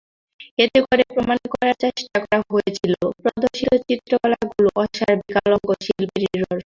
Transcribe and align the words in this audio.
এতে 0.59 0.79
করে 0.85 1.03
প্রমাণ 1.09 1.37
করার 1.53 1.75
চেষ্টা 1.83 2.17
করা 2.23 2.39
হয়েছিল 2.47 2.91
প্রদর্শিত 3.21 3.71
চিত্রকলাগুলো 3.87 4.69
অসাড়-বিকলাঙ্গ 4.81 5.67
শিল্পেরই 5.83 6.27
স্বরূপ। 6.33 6.59